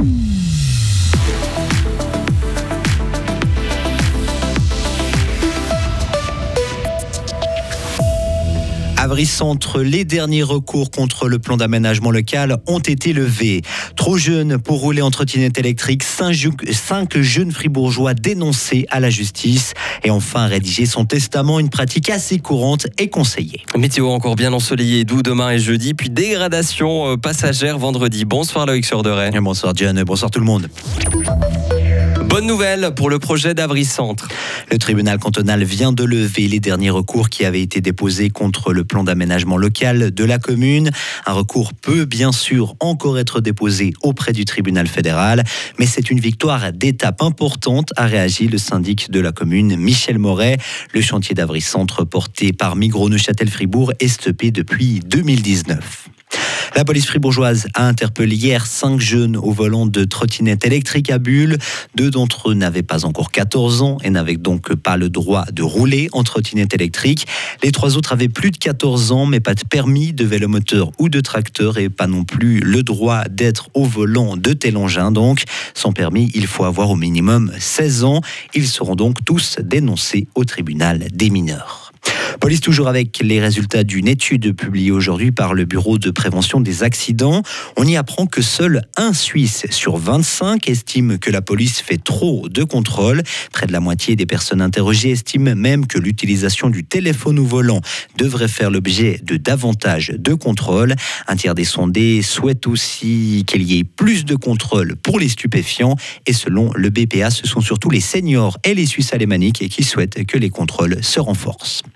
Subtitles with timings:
[0.00, 0.29] Bye.
[9.24, 13.62] Centre, les derniers recours contre le plan d'aménagement local ont été levés.
[13.96, 19.74] Trop jeunes pour rouler en trottinette électrique, cinq jeunes fribourgeois dénoncés à la justice.
[20.04, 23.62] Et enfin, rédiger son testament, une pratique assez courante et conseillée.
[23.76, 28.24] Météo encore bien ensoleillé, doux demain et jeudi, puis dégradation euh, passagère vendredi.
[28.24, 29.30] Bonsoir Loïc Sorderet.
[29.40, 30.68] Bonsoir John, bonsoir tout le monde.
[32.30, 34.28] Bonne nouvelle pour le projet d'Avry Centre.
[34.70, 38.84] Le tribunal cantonal vient de lever les derniers recours qui avaient été déposés contre le
[38.84, 40.92] plan d'aménagement local de la commune.
[41.26, 45.42] Un recours peut bien sûr encore être déposé auprès du tribunal fédéral,
[45.80, 50.58] mais c'est une victoire d'étape importante, a réagi le syndic de la commune, Michel Moret.
[50.94, 56.10] Le chantier d'Avry Centre porté par Migros Neuchâtel-Fribourg est stoppé depuis 2019.
[56.76, 61.58] La police fribourgeoise a interpellé hier cinq jeunes au volant de trottinettes électriques à Bulle.
[61.96, 65.62] Deux d'entre eux n'avaient pas encore 14 ans et n'avaient donc pas le droit de
[65.62, 67.26] rouler en trottinette électrique.
[67.62, 71.08] Les trois autres avaient plus de 14 ans mais pas de permis de vélomoteur ou
[71.08, 75.10] de tracteur et pas non plus le droit d'être au volant de tel engin.
[75.10, 75.42] Donc,
[75.74, 78.20] sans permis, il faut avoir au minimum 16 ans.
[78.54, 81.79] Ils seront donc tous dénoncés au tribunal des mineurs.
[82.40, 86.82] Police toujours avec les résultats d'une étude publiée aujourd'hui par le Bureau de prévention des
[86.82, 87.42] accidents.
[87.76, 92.48] On y apprend que seul un Suisse sur 25 estime que la police fait trop
[92.48, 93.22] de contrôles.
[93.52, 97.82] Près de la moitié des personnes interrogées estiment même que l'utilisation du téléphone au volant
[98.16, 100.94] devrait faire l'objet de davantage de contrôles.
[101.28, 105.96] Un tiers des sondés souhaite aussi qu'il y ait plus de contrôles pour les stupéfiants.
[106.26, 110.24] Et selon le BPA, ce sont surtout les seniors et les Suisses alémaniques qui souhaitent
[110.24, 111.82] que les contrôles se renforcent.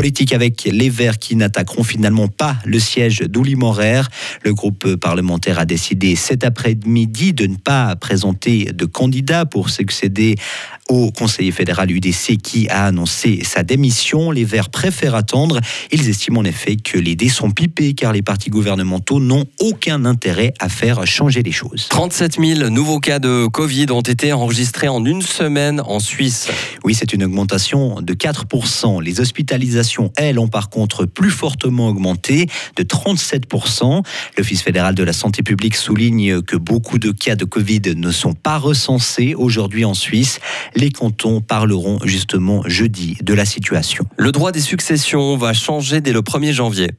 [0.00, 4.00] Politique avec les Verts qui n'attaqueront finalement pas le siège d'Ouli Morer.
[4.42, 10.36] Le groupe parlementaire a décidé cet après-midi de ne pas présenter de candidat pour succéder
[10.88, 14.30] au conseiller fédéral UDC qui a annoncé sa démission.
[14.30, 15.60] Les Verts préfèrent attendre.
[15.92, 20.06] Ils estiment en effet que les dés sont pipés car les partis gouvernementaux n'ont aucun
[20.06, 21.88] intérêt à faire changer les choses.
[21.90, 26.48] 37 000 nouveaux cas de Covid ont été enregistrés en une semaine en Suisse.
[26.84, 29.02] Oui, c'est une augmentation de 4%.
[29.02, 32.46] Les hospitalisations, elles, ont par contre plus fortement augmenté
[32.76, 34.02] de 37%.
[34.36, 38.34] L'Office fédéral de la santé publique souligne que beaucoup de cas de Covid ne sont
[38.34, 40.40] pas recensés aujourd'hui en Suisse.
[40.74, 44.04] Les cantons parleront justement jeudi de la situation.
[44.16, 46.90] Le droit des successions va changer dès le 1er janvier.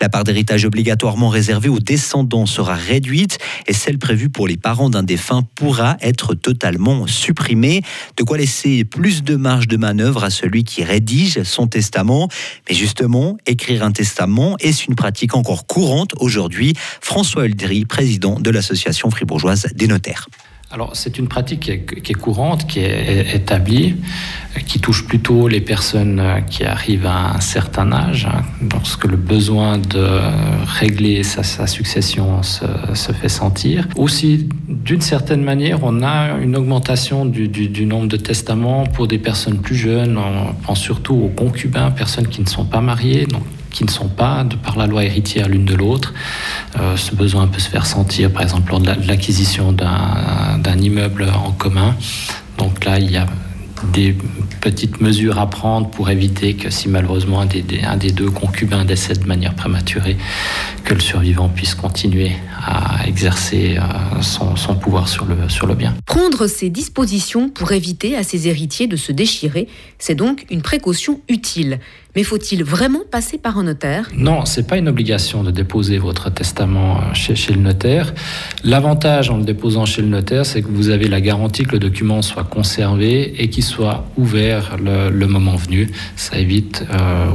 [0.00, 4.90] La part d'héritage obligatoirement réservée aux descendants sera réduite et celle prévue pour les parents
[4.90, 7.82] d'un défunt pourra être totalement supprimée.
[8.16, 12.28] De quoi laisser plus de marge de manœuvre à celui qui rédige son testament.
[12.68, 16.74] Mais justement, écrire un testament est une pratique encore courante aujourd'hui.
[17.00, 20.26] François Uldry, président de l'association fribourgeoise des notaires.
[20.72, 21.62] Alors c'est une pratique
[22.02, 23.96] qui est, courante, qui est établie,
[24.66, 29.78] qui touche plutôt les personnes qui arrivent à un certain âge, hein, lorsque le besoin
[29.78, 30.06] de
[30.78, 33.86] régler sa, succession se, fait sentir.
[33.96, 39.18] Aussi, d'une certaine manière, on a une augmentation du, du, nombre de testaments pour des
[39.18, 40.18] personnes plus jeunes.
[40.18, 44.08] On pense surtout aux concubins, personnes qui ne sont pas mariées, donc qui ne sont
[44.08, 46.12] pas, de par la loi héritière l'une de l'autre.
[46.78, 51.52] Euh, ce besoin peut se faire sentir, par exemple, lors de l'acquisition d'un immeuble en
[51.52, 51.94] commun.
[52.58, 53.26] Donc là, il y a
[53.92, 54.16] des
[54.60, 58.84] petites mesures à prendre pour éviter que si malheureusement un des, un des, deux concubins
[58.84, 60.16] décède de manière prématurée,
[60.84, 62.32] que le survivant puisse continuer
[62.64, 65.94] à exercer euh, son, son, pouvoir sur le, sur le bien.
[66.06, 69.68] Prendre ces dispositions pour éviter à ses héritiers de se déchirer,
[69.98, 71.80] c'est donc une précaution utile.
[72.16, 74.08] Mais faut-il vraiment passer par un notaire?
[74.16, 78.12] Non, c'est pas une obligation de déposer votre testament euh, chez, le notaire.
[78.64, 81.78] L'avantage en le déposant chez le notaire, c'est que vous avez la garantie que le
[81.78, 85.88] document soit conservé et qu'il soit ouvert le, moment venu.
[86.16, 87.26] Ça évite euh,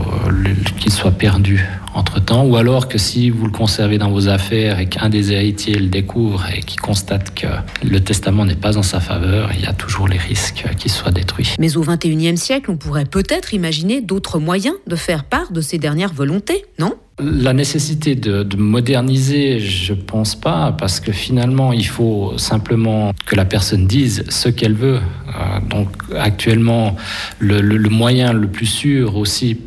[0.78, 1.66] qu'il soit perdu
[1.96, 5.76] entre-temps, ou alors que si vous le conservez dans vos affaires et qu'un des héritiers
[5.76, 7.48] le découvre et qui constate que
[7.84, 11.12] le testament n'est pas en sa faveur, il y a toujours les risques qu'il soit
[11.12, 11.54] détruit.
[11.58, 15.78] Mais au XXIe siècle, on pourrait peut-être imaginer d'autres moyens de faire part de ces
[15.78, 16.96] dernières volontés, non?
[17.18, 23.46] La nécessité de, moderniser, je pense pas, parce que finalement, il faut simplement que la
[23.46, 25.00] personne dise ce qu'elle veut.
[25.00, 26.98] Euh, donc, actuellement,
[27.40, 29.58] le, moyen le plus sûr aussi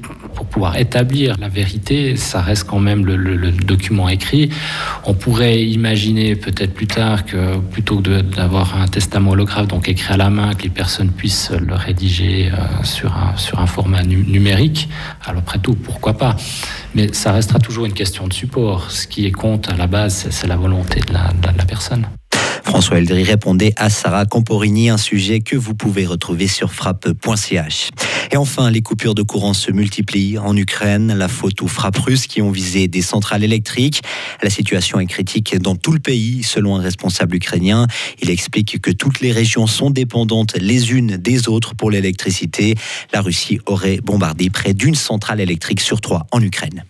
[0.58, 4.50] pouvoir établir la vérité, ça reste quand même le, document écrit.
[5.04, 10.14] On pourrait imaginer peut-être plus tard que plutôt que d'avoir un testament holographe, donc écrit
[10.14, 14.02] à la main, que les personnes puissent le rédiger euh, sur, un, sur un format
[14.02, 14.88] numérique.
[15.24, 16.34] Alors après tout, pourquoi pas?
[16.96, 18.90] Mais ça restera toujours une question de support.
[18.90, 22.04] Ce qui compte à la base, c'est la volonté de la personne.
[22.68, 27.88] François Eldry répondait à Sarah Camporini, un sujet que vous pouvez retrouver sur frappe.ch.
[28.30, 32.26] Et enfin, les coupures de courant se multiplient en Ukraine, la faute aux frappes russes
[32.26, 34.02] qui ont visé des centrales électriques.
[34.42, 37.86] La situation est critique dans tout le pays, selon un responsable ukrainien.
[38.20, 42.74] Il explique que toutes les régions sont dépendantes les unes des autres pour l'électricité.
[43.14, 46.84] La Russie aurait bombardé près d'une centrale électrique sur trois en Ukraine.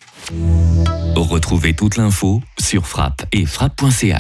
[1.15, 4.13] Retrouvez toute l'info sur frappe et frappe.ch.